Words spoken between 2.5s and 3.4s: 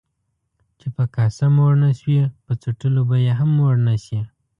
څټلو به يې